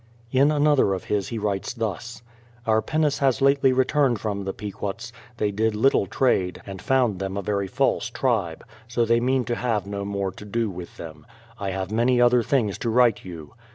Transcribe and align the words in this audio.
In 0.31 0.51
another 0.51 0.95
of 0.95 1.03
his 1.03 1.27
he 1.27 1.37
writes 1.37 1.75
thus: 1.75 2.23
Our 2.65 2.81
pinnace 2.81 3.19
has 3.19 3.39
lately 3.39 3.71
returned 3.71 4.19
from 4.19 4.45
the 4.45 4.51
Pequots; 4.51 5.13
they 5.37 5.51
did 5.51 5.75
little 5.75 6.07
trade, 6.07 6.59
and 6.65 6.81
found 6.81 7.19
them 7.19 7.37
a 7.37 7.43
very 7.43 7.67
false 7.67 8.09
tribe, 8.09 8.63
so 8.87 9.05
they 9.05 9.19
mean 9.19 9.43
to 9.45 9.55
have 9.55 9.85
no 9.85 10.03
more 10.03 10.31
to 10.31 10.43
do 10.43 10.71
with 10.71 10.97
them. 10.97 11.27
I 11.59 11.69
have 11.69 11.91
many 11.91 12.19
other 12.19 12.41
things 12.41 12.79
to 12.79 12.89
write 12.89 13.23
you. 13.23 13.53